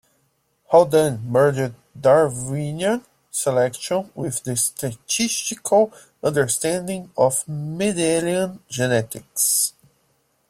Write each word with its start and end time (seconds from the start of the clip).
Haldane, 0.71 1.21
merged 1.29 1.75
Darwinian 1.95 3.05
selection 3.29 4.09
with 4.15 4.47
a 4.47 4.55
statistical 4.57 5.93
understanding 6.23 7.11
of 7.15 7.45
Mendelian 7.47 8.57
genetics. 8.67 9.73